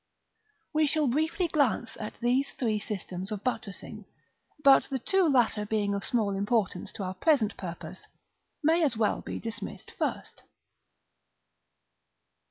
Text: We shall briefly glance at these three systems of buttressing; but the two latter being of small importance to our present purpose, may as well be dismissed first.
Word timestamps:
We 0.73 0.87
shall 0.87 1.05
briefly 1.07 1.47
glance 1.47 1.91
at 1.99 2.19
these 2.21 2.53
three 2.53 2.79
systems 2.79 3.31
of 3.31 3.43
buttressing; 3.43 4.05
but 4.63 4.85
the 4.85 4.97
two 4.97 5.29
latter 5.29 5.63
being 5.63 5.93
of 5.93 6.03
small 6.03 6.35
importance 6.35 6.91
to 6.93 7.03
our 7.03 7.13
present 7.13 7.55
purpose, 7.55 8.07
may 8.63 8.81
as 8.83 8.97
well 8.97 9.21
be 9.21 9.37
dismissed 9.39 9.91
first. 9.99 10.41